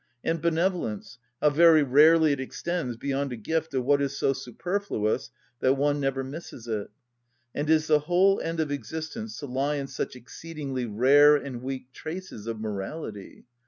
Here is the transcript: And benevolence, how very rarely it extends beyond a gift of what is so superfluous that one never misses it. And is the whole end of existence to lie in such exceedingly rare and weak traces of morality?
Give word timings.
And 0.23 0.41
benevolence, 0.41 1.19
how 1.43 1.51
very 1.51 1.83
rarely 1.83 2.31
it 2.31 2.39
extends 2.39 2.97
beyond 2.97 3.31
a 3.31 3.35
gift 3.37 3.75
of 3.75 3.85
what 3.85 4.01
is 4.01 4.17
so 4.17 4.33
superfluous 4.33 5.29
that 5.59 5.75
one 5.75 5.99
never 5.99 6.23
misses 6.23 6.67
it. 6.67 6.87
And 7.53 7.69
is 7.69 7.85
the 7.85 7.99
whole 7.99 8.39
end 8.39 8.59
of 8.59 8.71
existence 8.71 9.37
to 9.41 9.45
lie 9.45 9.75
in 9.75 9.85
such 9.85 10.15
exceedingly 10.15 10.87
rare 10.87 11.35
and 11.35 11.61
weak 11.61 11.93
traces 11.93 12.47
of 12.47 12.59
morality? 12.59 13.45